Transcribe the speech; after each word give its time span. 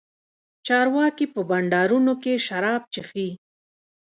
چارواکي 0.67 1.25
په 1.33 1.41
بنډارونو 1.49 2.13
کښې 2.23 2.33
شراب 2.47 2.81
چښي. 2.93 3.29